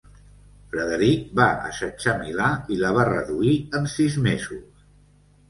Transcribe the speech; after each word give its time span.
Frederic 0.69 1.27
va 1.39 1.45
assetjar 1.67 2.15
Milà 2.23 2.47
i 2.77 2.79
la 2.85 2.91
va 2.97 3.07
reduir 3.11 3.53
en 3.83 3.87
sis 3.99 4.19
mesos. 4.31 4.67